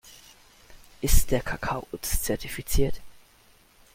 Ist 1.01 1.29
der 1.29 1.41
Kakao 1.41 1.85
UTZ-zertifiziert? 1.91 2.99